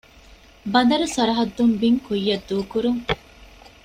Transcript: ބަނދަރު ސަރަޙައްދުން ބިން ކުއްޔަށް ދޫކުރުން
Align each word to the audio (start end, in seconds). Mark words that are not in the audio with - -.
ބަނދަރު 0.71 1.05
ސަރަޙައްދުން 1.15 1.73
ބިން 1.81 1.99
ކުއްޔަށް 2.05 2.45
ދޫކުރުން 2.49 3.01